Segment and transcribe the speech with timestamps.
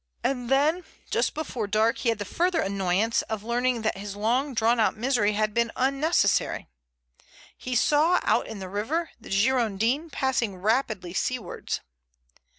[0.23, 4.55] And then just before dark he had the further annoyance of learning that his long
[4.55, 6.65] drawn out misery had been unnecessary.
[7.55, 11.81] He saw out in the river the Girondin passing rapidly seawards.